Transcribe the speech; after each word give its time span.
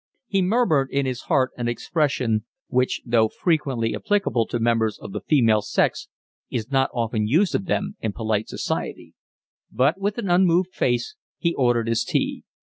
He 0.25 0.41
murmured 0.41 0.89
in 0.89 1.05
his 1.05 1.21
heart 1.29 1.51
an 1.59 1.67
expression 1.67 2.43
which 2.69 3.03
though 3.05 3.27
frequently 3.27 3.93
applicable 3.95 4.47
to 4.47 4.57
members 4.59 4.97
of 4.97 5.11
the 5.11 5.21
female 5.21 5.61
sex 5.61 6.07
is 6.49 6.71
not 6.71 6.89
often 6.91 7.27
used 7.27 7.53
of 7.53 7.65
them 7.65 7.97
in 7.99 8.11
polite 8.11 8.47
society; 8.49 9.13
but 9.71 9.99
with 10.01 10.17
an 10.17 10.27
unmoved 10.31 10.73
face 10.73 11.15
he 11.37 11.53
ordered 11.53 11.87
his 11.87 12.03
tea. 12.03 12.43